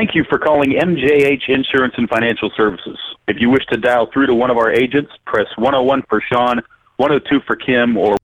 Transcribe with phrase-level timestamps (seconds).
[0.00, 2.98] Thank you for calling MJH Insurance and Financial Services.
[3.28, 6.62] If you wish to dial through to one of our agents, press 101 for Sean,
[6.96, 8.16] 102 for Kim, or.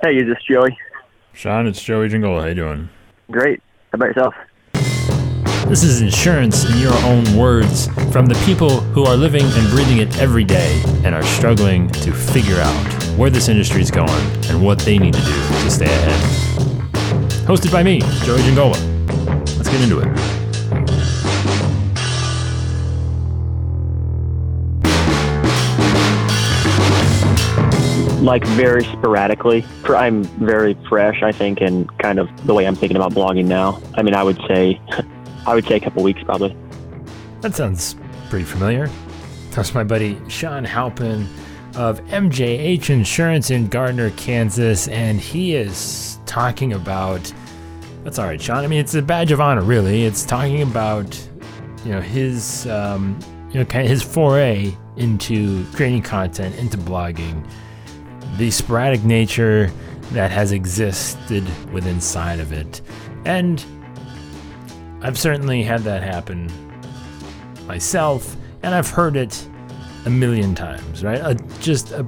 [0.00, 0.78] Hey, is this Joey?
[1.32, 2.42] Sean, it's Joey Giangola.
[2.42, 2.88] How you doing?
[3.32, 3.60] Great.
[3.90, 4.34] How about yourself?
[5.68, 9.98] This is insurance in your own words from the people who are living and breathing
[9.98, 14.08] it every day and are struggling to figure out where this industry is going
[14.44, 15.32] and what they need to do
[15.64, 16.20] to stay ahead.
[17.44, 18.99] Hosted by me, Joey Giangola.
[19.70, 20.08] Let's get into it.
[28.20, 29.64] Like very sporadically.
[29.84, 33.80] I'm very fresh, I think, and kind of the way I'm thinking about blogging now.
[33.94, 34.80] I mean, I would say,
[35.46, 36.56] I would say a couple weeks probably.
[37.40, 37.94] That sounds
[38.28, 38.90] pretty familiar.
[39.52, 41.28] That's my buddy Sean Halpin
[41.76, 47.32] of MJH Insurance in Gardner, Kansas, and he is talking about.
[48.04, 48.64] That's all right, Sean.
[48.64, 50.04] I mean, it's a badge of honor, really.
[50.04, 51.18] It's talking about,
[51.84, 53.18] you know, his, um,
[53.50, 57.46] you know, kind of his foray into creating content, into blogging,
[58.38, 59.70] the sporadic nature
[60.12, 62.80] that has existed within inside of it,
[63.24, 63.64] and
[65.02, 66.50] I've certainly had that happen
[67.66, 69.46] myself, and I've heard it
[70.06, 71.20] a million times, right?
[71.20, 72.02] Uh, just uh,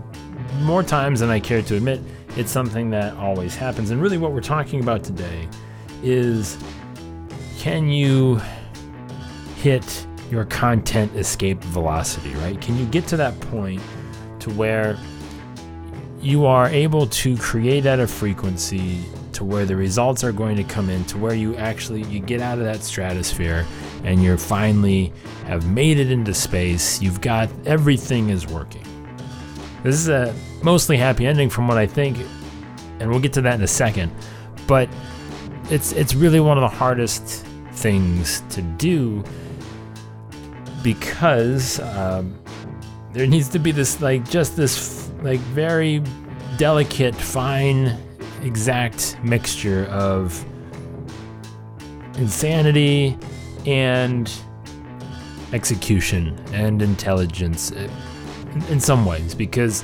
[0.60, 2.00] more times than I care to admit.
[2.36, 3.90] It's something that always happens.
[3.90, 5.48] And really, what we're talking about today
[6.02, 6.58] is
[7.58, 8.40] can you
[9.56, 12.60] hit your content escape velocity, right?
[12.60, 13.82] Can you get to that point
[14.40, 14.98] to where
[16.20, 20.64] you are able to create at a frequency to where the results are going to
[20.64, 23.66] come in to where you actually you get out of that stratosphere
[24.04, 25.12] and you're finally
[25.46, 28.84] have made it into space you've got everything is working
[29.82, 32.18] this is a mostly happy ending from what i think
[33.00, 34.12] and we'll get to that in a second
[34.66, 34.88] but
[35.72, 39.24] it's it's really one of the hardest things to do
[40.82, 42.38] because um,
[43.14, 46.02] there needs to be this like just this like very
[46.58, 47.98] delicate fine
[48.42, 50.44] exact mixture of
[52.18, 53.16] insanity
[53.64, 54.30] and
[55.54, 57.90] execution and intelligence in,
[58.68, 59.82] in some ways because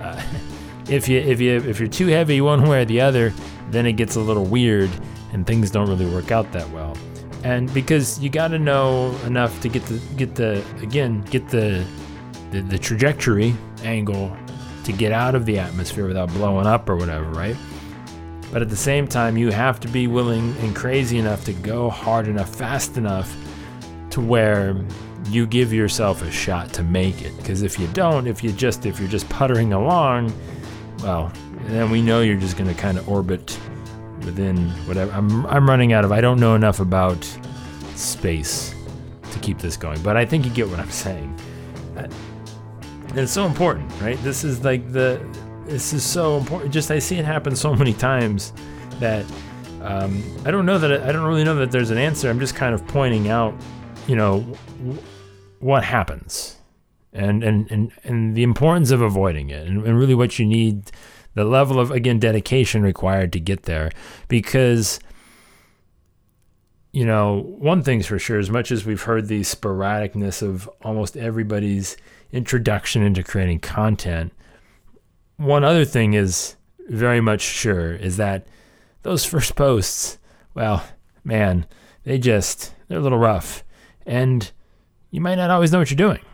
[0.00, 0.22] uh,
[0.88, 3.32] if you if you if you're too heavy one way or the other
[3.70, 4.90] then it gets a little weird
[5.32, 6.96] and things don't really work out that well
[7.44, 11.84] and because you got to know enough to get the get the again get the,
[12.50, 14.36] the the trajectory angle
[14.84, 17.56] to get out of the atmosphere without blowing up or whatever right
[18.52, 21.88] but at the same time, you have to be willing and crazy enough to go
[21.88, 23.34] hard enough, fast enough
[24.10, 24.76] to where
[25.28, 27.36] you give yourself a shot to make it.
[27.36, 30.32] Because if you don't, if you just if you're just puttering along,
[31.02, 31.32] well,
[31.66, 33.58] then we know you're just going to kind of orbit
[34.24, 35.12] within whatever.
[35.12, 36.12] I'm I'm running out of.
[36.12, 37.24] I don't know enough about
[37.94, 38.74] space
[39.30, 41.38] to keep this going, but I think you get what I'm saying.
[41.96, 44.20] And it's so important, right?
[44.22, 45.20] This is like the
[45.66, 46.72] this is so important.
[46.72, 48.52] Just I see it happen so many times
[48.98, 49.24] that
[49.82, 52.28] um, I don't know that I don't really know that there's an answer.
[52.28, 53.54] I'm just kind of pointing out,
[54.06, 54.40] you know,
[54.78, 55.02] w-
[55.60, 56.56] what happens,
[57.12, 60.90] and and and and the importance of avoiding it, and, and really what you need,
[61.34, 63.90] the level of again dedication required to get there,
[64.28, 65.00] because.
[66.92, 71.16] You know, one thing's for sure, as much as we've heard the sporadicness of almost
[71.16, 71.96] everybody's
[72.32, 74.32] introduction into creating content,
[75.36, 76.56] one other thing is
[76.88, 78.48] very much sure is that
[79.02, 80.18] those first posts,
[80.54, 80.84] well,
[81.22, 81.64] man,
[82.02, 83.62] they just they're a little rough,
[84.04, 84.50] and
[85.12, 86.24] you might not always know what you're doing.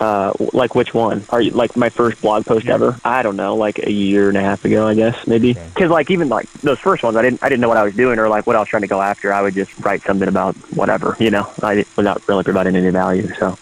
[0.00, 1.22] Uh, like which one?
[1.28, 2.98] Are you like my first blog post ever?
[3.04, 5.52] I don't know, like a year and a half ago, I guess maybe.
[5.52, 7.94] Because like even like those first ones, I didn't I didn't know what I was
[7.94, 9.30] doing or like what I was trying to go after.
[9.30, 13.28] I would just write something about whatever, you know, I without really providing any value.
[13.34, 13.58] So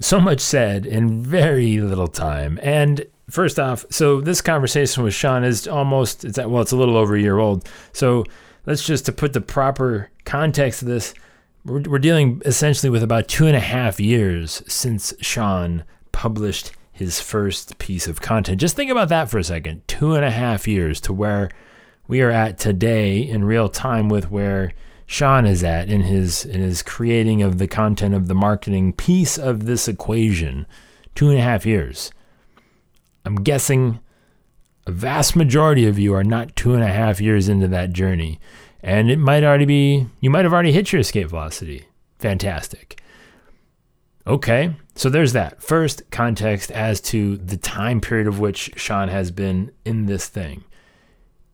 [0.00, 5.44] So much said in very little time, and first off, so this conversation with Sean
[5.44, 7.68] is almost it's well, it's a little over a year old.
[7.92, 8.24] So
[8.66, 11.14] let's just to put the proper context of this,
[11.64, 17.20] we're, we're dealing essentially with about two and a half years since Sean published his
[17.20, 18.60] first piece of content.
[18.60, 19.86] Just think about that for a second.
[19.88, 21.50] Two and a half years to where
[22.06, 24.72] we are at today in real time with where
[25.06, 29.38] Sean is at in his in his creating of the content of the marketing piece
[29.38, 30.66] of this equation.
[31.14, 32.10] Two and a half years.
[33.24, 34.00] I'm guessing
[34.86, 38.40] a vast majority of you are not two and a half years into that journey.
[38.82, 41.86] And it might already be, you might have already hit your escape velocity.
[42.18, 43.00] Fantastic.
[44.26, 45.62] Okay, so there's that.
[45.62, 50.64] First, context as to the time period of which Sean has been in this thing.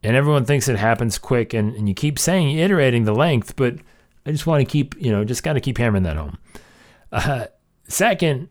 [0.03, 3.75] and everyone thinks it happens quick and, and you keep saying iterating the length but
[4.25, 6.39] i just want to keep you know just got to keep hammering that home
[7.11, 7.47] uh,
[7.89, 8.49] second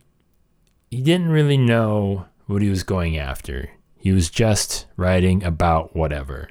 [0.92, 6.50] he didn't really know what he was going after he was just writing about whatever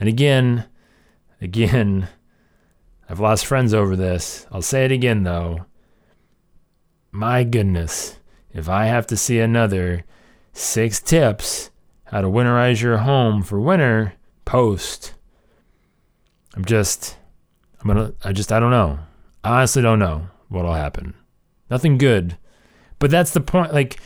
[0.00, 0.64] and again
[1.40, 2.08] again
[3.08, 5.66] i've lost friends over this i'll say it again though
[7.10, 8.18] my goodness
[8.52, 10.04] if i have to see another
[10.52, 11.70] six tips
[12.04, 14.14] how to winterize your home for winter
[14.46, 15.12] post.
[16.54, 17.18] I'm just,
[17.80, 18.98] I'm gonna, I just, I don't know.
[19.44, 21.14] I honestly don't know what'll happen.
[21.68, 22.38] Nothing good.
[22.98, 23.74] But that's the point.
[23.74, 24.00] Like,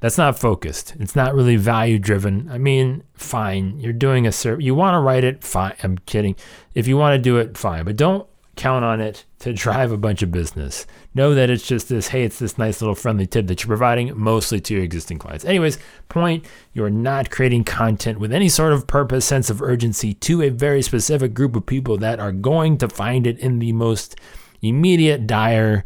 [0.00, 0.94] that's not focused.
[1.00, 2.48] It's not really value driven.
[2.50, 3.80] I mean, fine.
[3.80, 4.64] You're doing a service.
[4.64, 5.74] You want to write it, fine.
[5.82, 6.36] I'm kidding.
[6.74, 7.84] If you want to do it, fine.
[7.84, 10.86] But don't count on it to drive a bunch of business.
[11.14, 14.16] Know that it's just this, hey, it's this nice little friendly tip that you're providing
[14.16, 15.44] mostly to your existing clients.
[15.44, 15.78] Anyways,
[16.08, 20.50] point you're not creating content with any sort of purpose, sense of urgency to a
[20.50, 24.14] very specific group of people that are going to find it in the most
[24.62, 25.84] immediate, dire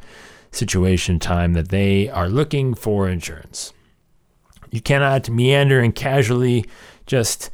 [0.50, 3.72] situation time that they are looking for insurance.
[4.72, 6.64] You cannot meander and casually
[7.06, 7.50] just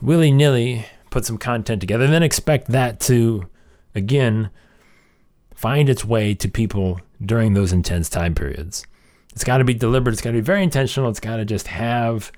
[0.00, 3.46] willy nilly put some content together and then expect that to,
[3.94, 4.48] again,
[5.54, 8.86] find its way to people during those intense time periods.
[9.32, 11.68] It's got to be deliberate, it's got to be very intentional, it's got to just
[11.68, 12.32] have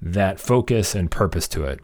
[0.00, 1.80] that focus and purpose to it.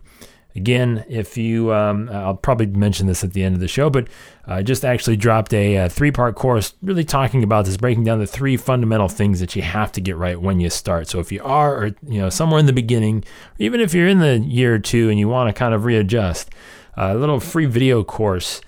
[0.55, 4.09] Again, if you, um, I'll probably mention this at the end of the show, but
[4.47, 8.05] I uh, just actually dropped a, a three part course really talking about this, breaking
[8.05, 11.09] down the three fundamental things that you have to get right when you start.
[11.09, 13.25] So if you are, or, you know, somewhere in the beginning,
[13.59, 16.51] even if you're in the year or two and you want to kind of readjust,
[16.97, 18.61] uh, a little free video course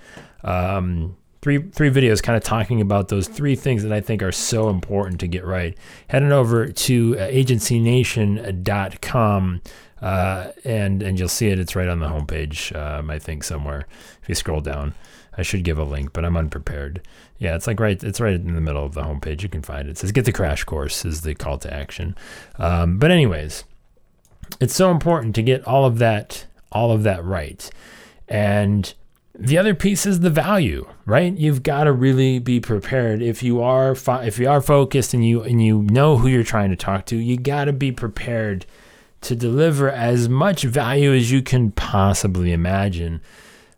[0.43, 4.31] um, three three videos kind of talking about those three things that I think are
[4.31, 5.77] so important to get right.
[6.07, 9.61] Head on over to uh, agencynation.com
[10.01, 11.59] uh, and and you'll see it.
[11.59, 13.87] It's right on the homepage, um, I think somewhere.
[14.21, 14.93] If you scroll down,
[15.37, 17.01] I should give a link, but I'm unprepared.
[17.37, 18.01] Yeah, it's like right.
[18.03, 19.41] It's right in the middle of the homepage.
[19.41, 19.91] You can find it.
[19.91, 22.15] It says "Get the crash course" is the call to action.
[22.57, 23.63] Um, but anyways,
[24.59, 27.69] it's so important to get all of that all of that right,
[28.27, 28.93] and
[29.37, 31.35] the other piece is the value, right?
[31.35, 33.21] You've got to really be prepared.
[33.21, 36.43] If you are fo- if you are focused and you and you know who you're
[36.43, 38.65] trying to talk to, you got to be prepared
[39.25, 43.21] to deliver as much value as you can possibly imagine.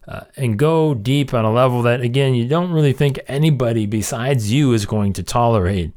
[0.08, 4.52] Uh, and go deep on a level that again you don't really think anybody besides
[4.52, 5.92] you is going to tolerate.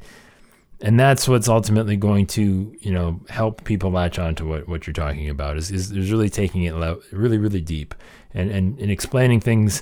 [0.81, 4.85] And that's what's ultimately going to you know help people latch on to what, what
[4.85, 6.73] you're talking about is, is, is really taking it
[7.11, 7.95] really really deep
[8.33, 9.81] and, and, and explaining things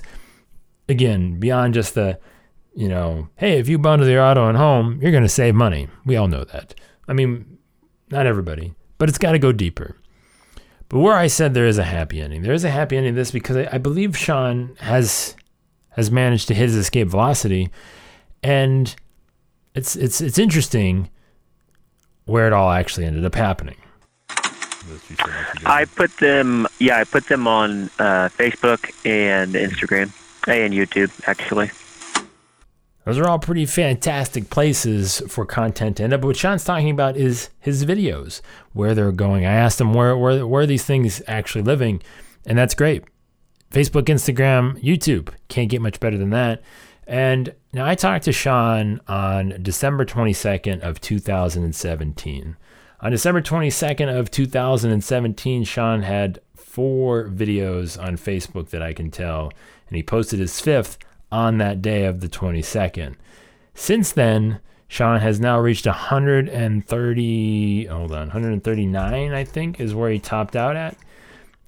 [0.88, 2.18] again beyond just the
[2.74, 5.88] you know hey if you bundle your auto and home you're going to save money.
[6.04, 6.74] We all know that.
[7.08, 7.58] I mean
[8.10, 9.96] not everybody but it's got to go deeper.
[10.88, 13.20] But where i said there is a happy ending there is a happy ending to
[13.20, 15.36] this because I, I believe sean has
[15.90, 17.70] has managed to hit his escape velocity.
[18.42, 18.94] And
[19.74, 21.10] it's it's it's interesting
[22.24, 23.76] where it all actually ended up happening.
[25.66, 30.10] I put them, yeah, I put them on uh, Facebook and Instagram
[30.48, 31.70] and YouTube, actually.
[33.04, 36.20] Those are all pretty fantastic places for content to end up.
[36.20, 38.42] But what Sean's talking about is his videos,
[38.72, 39.46] where they're going.
[39.46, 42.02] I asked him where, where, where are these things actually living,
[42.46, 43.04] and that's great.
[43.70, 45.30] Facebook, Instagram, YouTube.
[45.48, 46.62] Can't get much better than that.
[47.06, 52.56] And now I talked to Sean on December 22nd of 2017.
[53.00, 59.52] On December 22nd of 2017, Sean had four videos on Facebook that I can tell,
[59.88, 60.98] and he posted his fifth
[61.32, 63.14] on that day of the 22nd.
[63.74, 70.18] Since then, Sean has now reached 130, hold on, 139, I think, is where he
[70.18, 70.96] topped out at.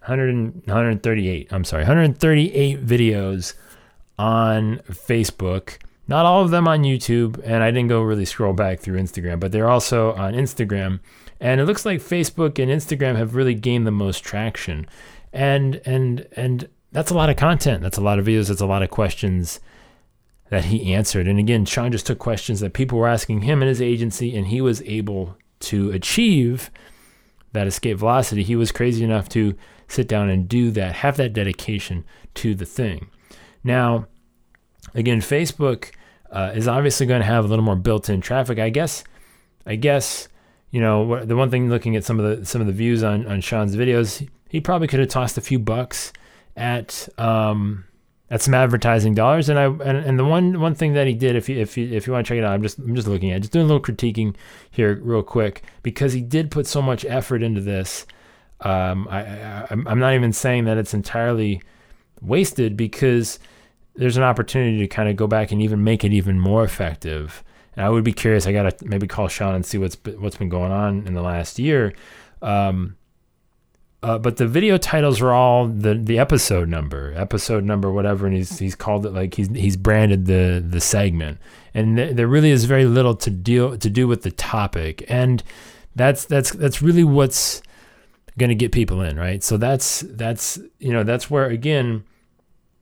[0.01, 3.55] 100, 138, I'm sorry, 138 videos
[4.19, 5.79] on Facebook.
[6.09, 9.39] Not all of them on YouTube, and I didn't go really scroll back through Instagram,
[9.39, 10.99] but they're also on Instagram.
[11.41, 14.89] And it looks like Facebook and Instagram have really gained the most traction.
[15.33, 17.83] And and and that's a lot of content.
[17.83, 18.49] That's a lot of videos.
[18.49, 19.61] That's a lot of questions
[20.51, 21.27] that he answered.
[21.27, 24.49] And again, Sean just took questions that people were asking him and his agency, and
[24.49, 26.71] he was able to achieve
[27.53, 28.43] that escape velocity.
[28.43, 29.55] He was crazy enough to
[29.89, 33.09] sit down and do that, have that dedication to the thing.
[33.65, 34.07] Now,
[34.95, 35.93] again, Facebook
[36.31, 38.59] uh, is obviously going to have a little more built-in traffic.
[38.59, 39.05] I guess.
[39.65, 40.29] I guess
[40.73, 43.27] you know, the one thing looking at some of the some of the views on
[43.27, 46.13] on Sean's videos, he probably could have tossed a few bucks
[46.57, 47.85] at um,
[48.31, 49.49] at some advertising dollars.
[49.49, 51.93] And I and, and the one one thing that he did, if you if you
[51.93, 53.53] if you want to check it out, I'm just I'm just looking at it, just
[53.53, 54.35] doing a little critiquing
[54.71, 58.07] here real quick because he did put so much effort into this.
[58.61, 61.61] Um, I, I, I'm not even saying that it's entirely
[62.21, 63.39] wasted because
[63.97, 67.43] there's an opportunity to kind of go back and even make it even more effective.
[67.77, 68.47] And I would be curious.
[68.47, 71.59] I gotta maybe call Sean and see what's what's been going on in the last
[71.59, 71.93] year.
[72.41, 72.97] Um,
[74.03, 78.35] uh, but the video titles are all the the episode number, episode number, whatever, and
[78.35, 81.39] he's he's called it like he's he's branded the the segment,
[81.73, 85.45] and th- there really is very little to deal to do with the topic, and
[85.95, 87.63] that's that's that's really what's
[88.39, 89.43] going to get people in, right?
[89.43, 92.03] So that's that's you know that's where again,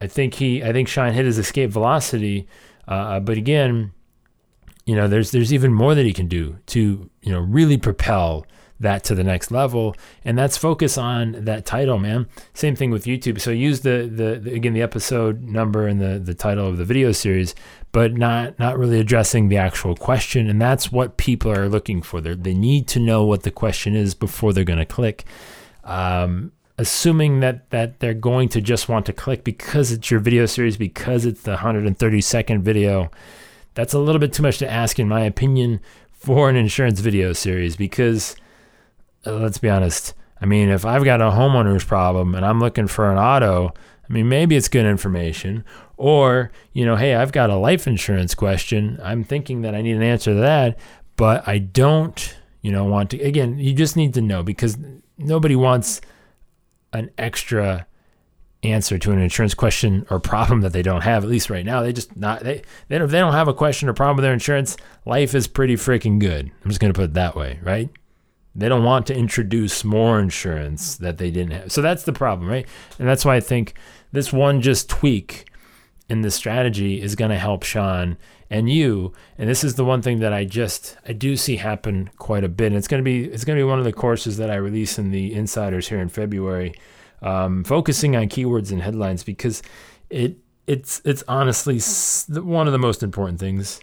[0.01, 2.49] I think he I think Sean hit his escape velocity,
[2.89, 3.93] uh, but again,
[4.87, 8.47] you know there's there's even more that he can do to you know really propel
[8.81, 9.95] that to the next level.
[10.25, 12.27] And that's focus on that title man.
[12.55, 13.41] Same thing with youtube.
[13.41, 16.85] So use the, the, the again the episode number and the the title of the
[16.85, 17.55] video series
[17.93, 20.49] but not not really addressing the actual question.
[20.49, 22.21] And that's what people are looking for.
[22.21, 25.25] They're, they need to know what the question is before they're going to click.
[25.85, 30.47] Um, assuming that that they're going to just want to click because it's your video
[30.47, 33.11] series because it's the 130 second video
[33.75, 35.79] that's a little bit too much to ask in my opinion
[36.11, 38.35] for an insurance video series because
[39.27, 40.15] Uh, let's be honest.
[40.41, 43.73] I mean, if I've got a homeowner's problem and I'm looking for an auto,
[44.09, 45.65] I mean, maybe it's good information.
[45.97, 48.99] Or, you know, hey, I've got a life insurance question.
[49.03, 50.79] I'm thinking that I need an answer to that,
[51.17, 53.21] but I don't, you know, want to.
[53.21, 54.79] Again, you just need to know because
[55.19, 56.01] nobody wants
[56.93, 57.87] an extra
[58.63, 61.23] answer to an insurance question or problem that they don't have.
[61.23, 63.89] At least right now, they just not they they don't, they don't have a question
[63.89, 64.77] or problem with their insurance.
[65.07, 66.51] Life is pretty freaking good.
[66.65, 67.91] I'm just gonna put it that way, right?
[68.55, 71.73] They don't want to introduce more insurance that they didn't have.
[71.73, 72.67] So that's the problem, right?
[72.99, 73.75] And that's why I think
[74.13, 75.47] this one just tweak
[76.09, 78.19] in the strategy is going to help Sean
[78.51, 79.13] and you.
[79.39, 82.49] And this is the one thing that I just I do see happen quite a
[82.49, 82.67] bit.
[82.67, 84.57] And it's going to be it's going to be one of the courses that I
[84.57, 86.75] release in the Insiders here in February,
[87.23, 89.63] um, focusing on keywords and headlines because
[90.11, 91.81] it it's it's honestly
[92.41, 93.81] one of the most important things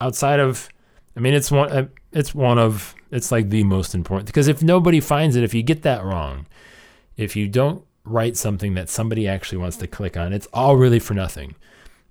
[0.00, 0.70] outside of.
[1.16, 4.62] I mean, it's one uh, it's one of it's like the most important because if
[4.62, 6.46] nobody finds it, if you get that wrong,
[7.16, 10.98] if you don't write something that somebody actually wants to click on, it's all really
[10.98, 11.54] for nothing.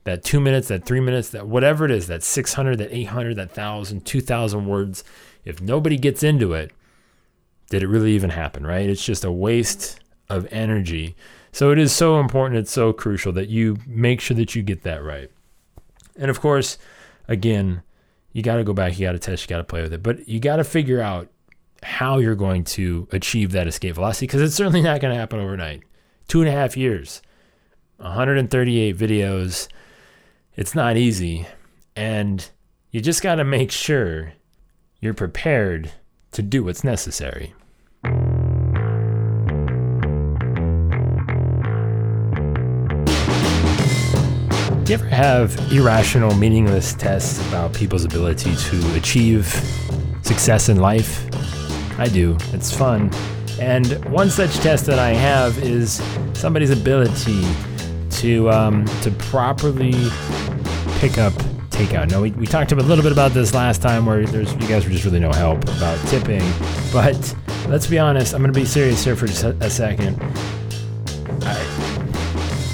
[0.04, 3.50] That two minutes, that three minutes, that whatever it is, that 600, that 800, that
[3.50, 5.04] 1,000, 2,000 words,
[5.44, 6.72] if nobody gets into it,
[7.70, 8.89] did it really even happen, right?
[8.89, 10.00] It's just a waste
[10.30, 11.16] of energy.
[11.51, 14.84] So it is so important, it's so crucial that you make sure that you get
[14.84, 15.30] that right.
[16.16, 16.77] And of course,
[17.27, 17.84] again,
[18.38, 20.03] you got to go back, you got to test, you got to play with it.
[20.03, 21.27] But you got to figure out
[21.82, 25.39] how you're going to achieve that escape velocity because it's certainly not going to happen
[25.39, 25.82] overnight.
[26.27, 27.24] Two and a half years,
[27.96, 29.67] 138 videos.
[30.56, 31.48] It's not easy.
[31.96, 32.48] And
[32.91, 34.34] you just got to make sure
[35.01, 35.91] you're prepared
[36.34, 37.56] to do what's necessary.
[44.88, 49.46] Do you ever have irrational, meaningless tests about people's ability to achieve
[50.22, 51.27] success in life?
[52.00, 52.38] I do.
[52.53, 53.12] It's fun.
[53.60, 56.01] And one such test that I have is
[56.32, 57.46] somebody's ability
[58.12, 59.91] to um, to properly
[61.00, 61.34] pick up
[61.70, 62.10] takeout.
[62.10, 64.86] Now we, we talked a little bit about this last time where there's you guys
[64.86, 66.50] were just really no help about tipping.
[66.94, 67.36] But
[67.67, 70.17] let's be honest, I'm gonna be serious here for just a, a second.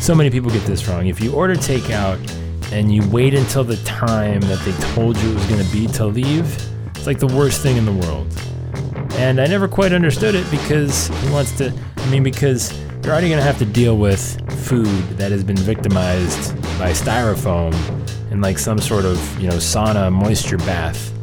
[0.04, 1.08] So many people get this wrong.
[1.08, 2.20] If you order takeout
[2.74, 5.88] and you wait until the time that they told you it was going to be
[5.94, 6.58] to leave,
[6.88, 8.28] it's like the worst thing in the world.
[9.14, 13.30] And I never quite understood it because he wants to, I mean, because you're already
[13.30, 14.22] going to have to deal with
[14.66, 17.74] food that has been victimized by styrofoam
[18.30, 21.14] and like some sort of, you know, sauna moisture bath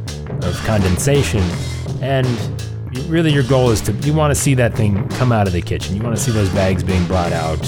[0.42, 1.42] of condensation.
[2.00, 2.26] And
[3.10, 5.60] really, your goal is to, you want to see that thing come out of the
[5.60, 5.96] kitchen.
[5.96, 7.60] You want to see those bags being brought out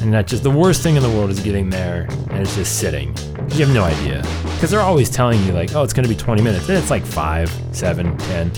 [0.00, 2.78] and that just the worst thing in the world is getting there and it's just
[2.78, 3.14] sitting.
[3.50, 4.22] You have no idea.
[4.54, 6.68] Because they're always telling you, like, oh, it's going to be 20 minutes.
[6.68, 8.52] And it's like 5, 7, 10.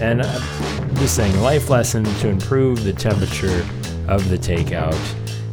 [0.00, 3.66] And I'm just saying, life lesson to improve the temperature
[4.08, 4.98] of the takeout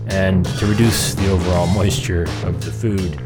[0.07, 3.19] and to reduce the overall moisture of the food.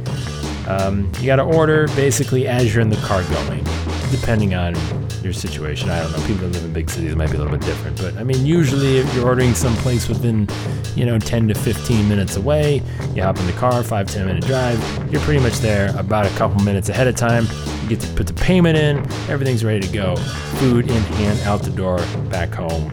[0.67, 3.65] Um, you got to order basically as you're in the car going,
[4.11, 4.75] depending on
[5.23, 5.89] your situation.
[5.89, 6.27] I don't know.
[6.27, 8.45] People that live in big cities might be a little bit different, but I mean,
[8.45, 10.47] usually if you're ordering someplace within,
[10.95, 12.81] you know, 10 to 15 minutes away,
[13.13, 14.79] you hop in the car, five 10 minute drive,
[15.11, 17.45] you're pretty much there about a couple minutes ahead of time.
[17.83, 18.97] You get to put the payment in,
[19.29, 20.15] everything's ready to go.
[20.57, 21.97] Food in hand, out the door,
[22.29, 22.91] back home.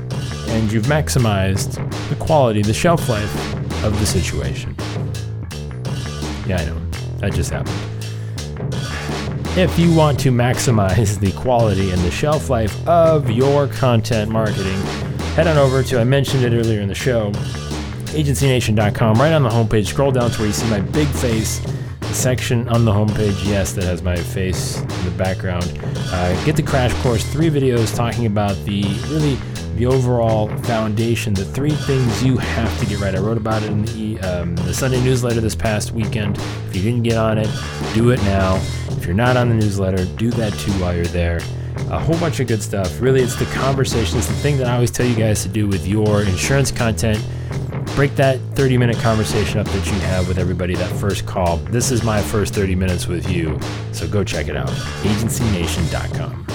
[0.49, 1.75] And you've maximized
[2.09, 3.55] the quality, the shelf life
[3.85, 4.75] of the situation.
[6.47, 6.81] Yeah, I know.
[7.19, 7.77] That just happened.
[9.57, 14.79] If you want to maximize the quality and the shelf life of your content marketing,
[15.35, 17.31] head on over to, I mentioned it earlier in the show,
[18.13, 19.17] agencynation.com.
[19.17, 21.61] Right on the homepage, scroll down to where you see my big face.
[22.01, 25.65] The section on the homepage, yes, that has my face in the background.
[26.13, 29.39] Uh, get the crash course, three videos talking about the really
[29.77, 33.15] the overall foundation, the three things you have to get right.
[33.15, 36.37] I wrote about it in the, um, the Sunday newsletter this past weekend.
[36.69, 37.49] If you didn't get on it,
[37.95, 38.63] do it now.
[39.07, 41.39] You're not on the newsletter, do that too while you're there.
[41.91, 43.01] A whole bunch of good stuff.
[43.01, 44.19] Really, it's the conversation.
[44.19, 47.25] It's the thing that I always tell you guys to do with your insurance content.
[47.95, 51.59] Break that 30 minute conversation up that you have with everybody, that first call.
[51.59, 53.59] This is my first 30 minutes with you.
[53.93, 54.69] So go check it out.
[54.69, 56.46] AgencyNation.com.